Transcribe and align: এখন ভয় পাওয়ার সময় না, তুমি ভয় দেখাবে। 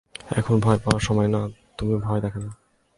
এখন 0.37 0.55
ভয় 0.59 0.77
পাওয়ার 0.77 0.99
সময় 0.99 1.27
না, 1.27 1.41
তুমি 1.77 1.95
ভয় 1.97 2.21
দেখাবে। 2.21 2.49